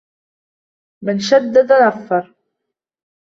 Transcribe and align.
مَنْ 1.03 1.19
شَدَّدَ 1.19 1.71
نَفَّرَ 1.73 2.35